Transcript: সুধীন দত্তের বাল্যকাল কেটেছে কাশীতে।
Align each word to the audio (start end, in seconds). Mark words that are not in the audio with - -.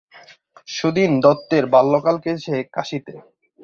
সুধীন 0.67 1.11
দত্তের 1.23 1.63
বাল্যকাল 1.73 2.15
কেটেছে 2.23 2.55
কাশীতে। 2.75 3.13